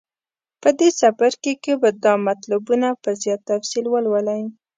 په 0.61 0.69
دې 0.79 0.89
څپرکي 0.99 1.53
کې 1.63 1.73
به 1.81 1.89
دا 2.03 2.13
مطلبونه 2.27 2.87
په 3.03 3.09
زیات 3.21 3.41
تفصیل 3.51 3.85
ولولئ. 3.89 4.41